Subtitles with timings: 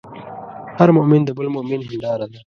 [0.77, 2.39] هر مؤمن د بل مؤمن هنداره ده.